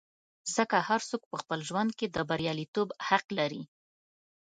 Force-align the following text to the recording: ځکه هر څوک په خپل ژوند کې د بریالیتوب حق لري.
ځکه 0.55 0.77
هر 0.87 1.01
څوک 1.09 1.23
په 1.31 1.35
خپل 1.41 1.59
ژوند 1.69 1.91
کې 1.97 2.07
د 2.09 2.17
بریالیتوب 2.29 2.87
حق 3.07 3.25
لري. 3.39 3.63